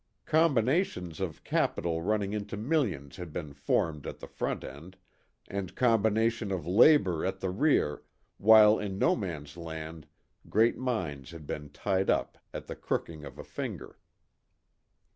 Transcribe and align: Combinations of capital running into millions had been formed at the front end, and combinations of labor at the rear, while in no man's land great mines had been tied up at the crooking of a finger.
Combinations 0.25 1.19
of 1.19 1.43
capital 1.43 2.01
running 2.01 2.33
into 2.33 2.57
millions 2.57 3.17
had 3.17 3.31
been 3.31 3.53
formed 3.53 4.07
at 4.07 4.19
the 4.19 4.25
front 4.25 4.63
end, 4.63 4.97
and 5.47 5.75
combinations 5.75 6.51
of 6.51 6.65
labor 6.65 7.23
at 7.23 7.39
the 7.39 7.51
rear, 7.51 8.01
while 8.39 8.79
in 8.79 8.97
no 8.97 9.15
man's 9.15 9.57
land 9.57 10.07
great 10.49 10.75
mines 10.79 11.29
had 11.29 11.45
been 11.45 11.69
tied 11.69 12.09
up 12.09 12.39
at 12.51 12.65
the 12.65 12.75
crooking 12.75 13.23
of 13.25 13.37
a 13.37 13.43
finger. 13.43 13.99